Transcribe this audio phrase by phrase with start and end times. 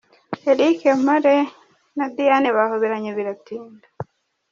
[0.51, 1.35] Eric Mpore
[1.97, 3.85] na Diane bahoberanye biratinda.